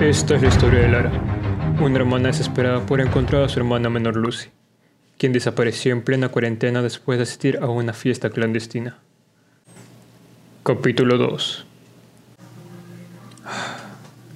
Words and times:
Esta 0.00 0.34
es 0.34 0.42
la 0.42 0.48
historia 0.48 0.80
de 0.80 0.88
Lara, 0.88 1.12
una 1.80 1.98
hermana 1.98 2.28
desesperada 2.28 2.84
por 2.84 3.00
encontrar 3.00 3.42
a 3.42 3.48
su 3.48 3.60
hermana 3.60 3.88
menor 3.88 4.16
Lucy, 4.16 4.48
quien 5.16 5.32
desapareció 5.32 5.92
en 5.92 6.02
plena 6.02 6.28
cuarentena 6.28 6.82
después 6.82 7.18
de 7.18 7.22
asistir 7.22 7.58
a 7.62 7.68
una 7.68 7.92
fiesta 7.92 8.30
clandestina. 8.30 8.98
Capítulo 10.64 11.18
2 11.18 11.66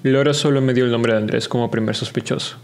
Lara 0.05 0.35
solo 0.35 0.61
me 0.61 0.73
dio 0.73 0.85
el 0.85 0.93
nombre 0.93 1.13
de 1.13 1.19
Andrés 1.19 1.49
como 1.49 1.71
primer 1.71 1.97
sospechoso. 1.97 2.59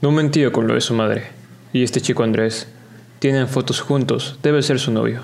No 0.00 0.10
mentía 0.10 0.50
con 0.50 0.66
lo 0.66 0.74
de 0.74 0.80
su 0.80 0.94
madre. 0.94 1.43
Y 1.74 1.82
este 1.82 2.00
chico 2.00 2.22
Andrés. 2.22 2.72
Tienen 3.18 3.48
fotos 3.48 3.80
juntos. 3.80 4.38
Debe 4.42 4.62
ser 4.62 4.78
su 4.78 4.92
novio. 4.92 5.22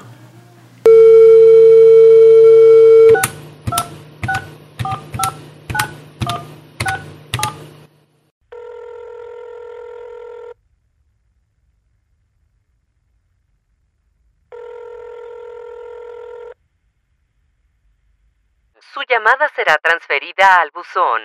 Su 18.92 19.02
llamada 19.08 19.48
será 19.54 19.76
transferida 19.80 20.56
al 20.60 20.70
buzón. 20.74 21.22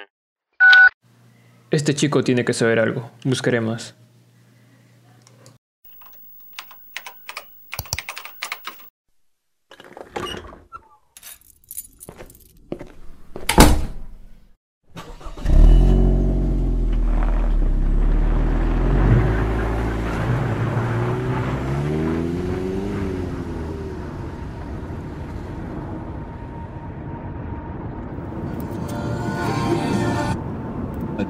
Este 1.71 1.95
chico 1.95 2.23
tiene 2.23 2.45
que 2.45 2.53
saber 2.53 2.77
algo. 2.77 3.09
Buscaré 3.23 3.59
más. 3.59 3.95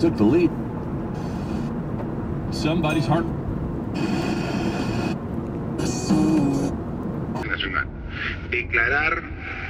Took 0.05 0.17
the 0.17 0.23
lead. 0.23 0.51
Somebody's 2.53 3.07
heart. 3.07 3.25
nacional. 7.43 7.87
Declarar 8.51 9.23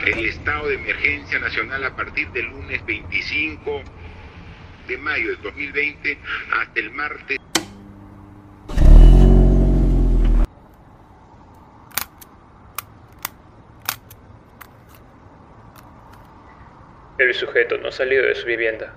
el 0.05 0.25
estado 0.25 0.67
de 0.67 0.75
emergencia 0.75 1.39
nacional 1.39 1.85
a 1.85 1.95
partir 1.95 2.29
del 2.31 2.47
lunes 2.47 2.85
25 2.85 3.81
de 4.89 4.97
mayo 4.97 5.29
del 5.29 5.41
2020 5.41 6.17
hasta 6.51 6.79
el 6.81 6.91
martes. 6.91 7.37
El 17.17 17.33
sujeto 17.33 17.77
no 17.77 17.87
ha 17.87 17.91
salido 17.91 18.25
de 18.25 18.35
su 18.35 18.45
vivienda. 18.45 18.95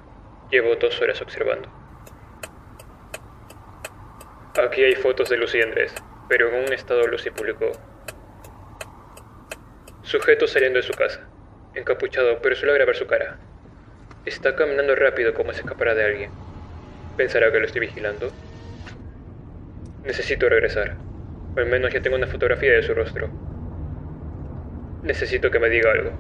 Llevo 0.51 0.77
dos 0.77 0.99
horas 1.03 1.21
observando. 1.21 1.69
Aquí 4.59 4.83
hay 4.83 4.95
fotos 4.95 5.29
de 5.29 5.37
Lucy 5.37 5.61
Andrés, 5.61 5.95
pero 6.27 6.49
en 6.49 6.65
un 6.65 6.73
estado 6.73 7.07
Lucy 7.07 7.31
publicó. 7.31 7.71
Sujeto 10.01 10.47
saliendo 10.47 10.79
de 10.79 10.85
su 10.85 10.95
casa, 10.95 11.29
encapuchado, 11.75 12.41
pero 12.41 12.57
suele 12.57 12.73
grabar 12.73 12.97
su 12.97 13.07
cara. 13.07 13.37
Está 14.25 14.57
caminando 14.57 14.97
rápido 14.97 15.35
como 15.35 15.53
si 15.53 15.61
escapara 15.61 15.95
de 15.95 16.05
alguien. 16.07 16.31
¿Pensará 17.19 17.53
que 17.53 17.61
lo 17.61 17.67
estoy 17.67 17.83
vigilando? 17.83 18.33
Necesito 20.05 20.49
regresar. 20.49 20.97
Al 21.59 21.67
menos 21.67 21.93
ya 21.93 22.01
tengo 22.01 22.17
una 22.17 22.27
fotografía 22.27 22.73
de 22.73 22.83
su 22.83 22.95
rostro. 22.95 23.29
Necesito 25.03 25.51
que 25.51 25.59
me 25.59 25.69
diga 25.69 25.93
algo. 25.93 26.13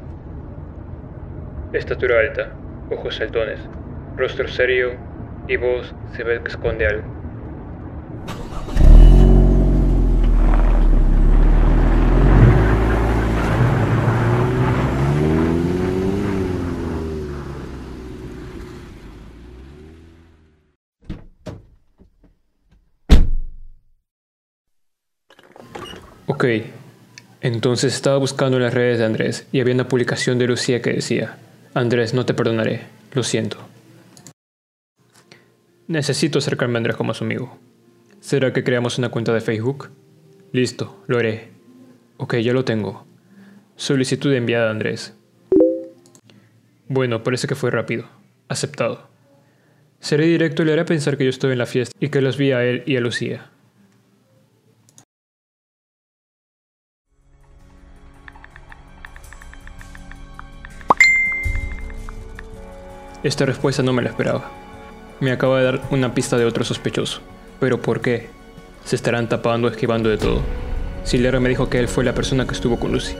Estatura 1.72 2.20
alta, 2.20 2.52
ojos 2.90 3.16
saltones, 3.16 3.60
rostro 4.18 4.48
serio 4.48 4.96
y 5.46 5.56
voz 5.56 5.94
se 6.16 6.24
ve 6.24 6.40
que 6.42 6.48
esconde 6.48 6.86
algo. 6.86 7.18
Ok, 26.26 26.44
entonces 27.40 27.94
estaba 27.94 28.18
buscando 28.18 28.58
en 28.58 28.64
las 28.64 28.74
redes 28.74 28.98
de 28.98 29.04
Andrés 29.04 29.46
y 29.52 29.60
había 29.60 29.74
una 29.74 29.88
publicación 29.88 30.38
de 30.38 30.46
Lucía 30.46 30.82
que 30.82 30.92
decía, 30.92 31.36
Andrés, 31.74 32.14
no 32.14 32.26
te 32.26 32.34
perdonaré, 32.34 32.82
lo 33.12 33.22
siento. 33.22 33.67
Necesito 35.88 36.38
acercarme 36.38 36.76
a 36.76 36.78
Andrés 36.78 36.96
como 36.96 37.14
su 37.14 37.24
amigo. 37.24 37.58
¿Será 38.20 38.52
que 38.52 38.62
creamos 38.62 38.98
una 38.98 39.08
cuenta 39.08 39.32
de 39.32 39.40
Facebook? 39.40 39.88
Listo, 40.52 41.02
lo 41.06 41.16
haré. 41.16 41.48
Ok, 42.18 42.36
ya 42.36 42.52
lo 42.52 42.62
tengo. 42.62 43.06
Solicitud 43.76 44.30
enviada 44.34 44.68
a 44.68 44.70
Andrés. 44.70 45.14
Bueno, 46.88 47.22
parece 47.22 47.46
que 47.46 47.54
fue 47.54 47.70
rápido. 47.70 48.06
Aceptado. 48.48 49.08
Seré 49.98 50.26
directo 50.26 50.62
y 50.62 50.66
le 50.66 50.74
haré 50.74 50.84
pensar 50.84 51.16
que 51.16 51.24
yo 51.24 51.30
estoy 51.30 51.52
en 51.52 51.58
la 51.58 51.64
fiesta 51.64 51.96
y 51.98 52.10
que 52.10 52.20
los 52.20 52.36
vi 52.36 52.52
a 52.52 52.62
él 52.64 52.82
y 52.84 52.96
a 52.96 53.00
Lucía. 53.00 53.50
Esta 63.22 63.46
respuesta 63.46 63.82
no 63.82 63.94
me 63.94 64.02
la 64.02 64.10
esperaba. 64.10 64.67
Me 65.20 65.32
acaba 65.32 65.58
de 65.58 65.64
dar 65.64 65.80
una 65.90 66.14
pista 66.14 66.36
de 66.36 66.44
otro 66.44 66.64
sospechoso. 66.64 67.20
¿Pero 67.58 67.82
por 67.82 68.00
qué? 68.00 68.30
Se 68.84 68.94
estarán 68.94 69.28
tapando, 69.28 69.66
esquivando 69.66 70.08
de 70.08 70.16
todo. 70.16 70.42
Silera 71.02 71.40
me 71.40 71.48
dijo 71.48 71.68
que 71.68 71.80
él 71.80 71.88
fue 71.88 72.04
la 72.04 72.14
persona 72.14 72.46
que 72.46 72.54
estuvo 72.54 72.78
con 72.78 72.92
Lucy. 72.92 73.16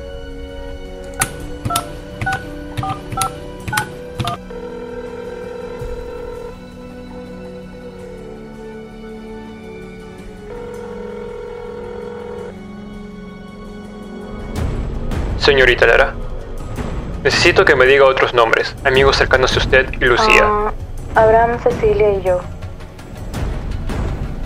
Señorita 15.39 15.87
Lara, 15.87 16.15
necesito 17.25 17.65
que 17.65 17.75
me 17.75 17.87
diga 17.87 18.05
otros 18.05 18.35
nombres, 18.35 18.77
amigos 18.85 19.17
cercanos 19.17 19.57
a 19.57 19.59
usted 19.59 19.91
y 19.99 20.05
Lucía. 20.05 20.43
Ah, 20.43 20.73
Abraham, 21.15 21.59
Cecilia 21.63 22.13
y 22.13 22.23
yo. 22.23 22.41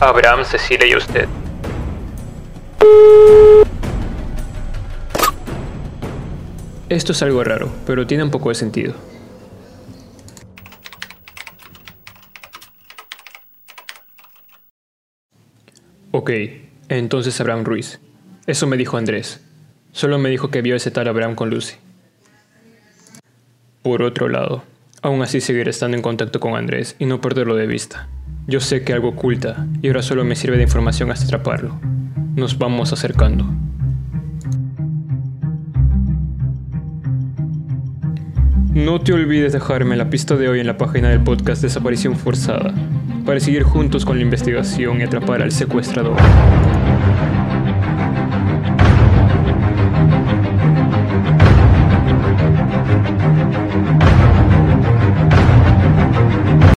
Abraham, 0.01 0.45
Cecilia 0.45 0.87
y 0.87 0.97
usted. 0.97 1.29
Esto 6.89 7.13
es 7.13 7.23
algo 7.23 7.43
raro, 7.43 7.71
pero 7.87 8.07
tiene 8.07 8.25
un 8.25 8.31
poco 8.31 8.51
de 8.51 8.55
sentido. 8.55 8.95
Ok, 16.11 16.31
entonces 16.89 17.41
Abraham 17.41 17.65
Ruiz. 17.65 18.01
Eso 18.47 18.67
me 18.67 18.77
dijo 18.77 18.97
Andrés. 18.97 19.41
Solo 19.93 20.19
me 20.19 20.29
dijo 20.29 20.51
que 20.51 20.63
vio 20.63 20.77
ese 20.77 20.91
tal 20.91 21.09
Abraham 21.09 21.35
con 21.35 21.49
Lucy. 21.49 21.77
Por 23.83 24.03
otro 24.03 24.29
lado, 24.29 24.63
aún 25.03 25.21
así 25.21 25.41
seguiré 25.41 25.71
estando 25.71 25.97
en 25.97 26.03
contacto 26.03 26.41
con 26.41 26.55
Andrés 26.55 26.97
y 26.99 27.07
no 27.07 27.21
perderlo 27.21 27.57
de 27.57 27.67
vista. 27.67 28.09
Yo 28.47 28.61
sé 28.61 28.83
que 28.83 28.93
algo 28.93 29.09
oculta 29.09 29.67
y 29.83 29.89
ahora 29.89 30.03
solo 30.03 30.25
me 30.25 30.37
sirve 30.37 30.57
de 30.57 30.63
información 30.63 31.11
hasta 31.11 31.27
atraparlo. 31.27 31.79
Nos 32.35 32.57
vamos 32.57 32.93
acercando. 32.93 33.45
No 38.75 39.01
te 39.01 39.13
olvides 39.13 39.53
dejarme 39.53 39.97
la 39.97 40.09
pista 40.09 40.37
de 40.37 40.49
hoy 40.49 40.61
en 40.61 40.67
la 40.67 40.79
página 40.79 41.11
del 41.11 41.23
podcast 41.23 41.61
Desaparición 41.61 42.17
Forzada 42.17 42.73
para 43.27 43.39
seguir 43.39 43.65
juntos 43.65 44.05
con 44.05 44.17
la 44.17 44.23
investigación 44.23 45.01
y 45.01 45.03
atrapar 45.03 45.43
al 45.43 45.53
secuestrador. 45.53 46.17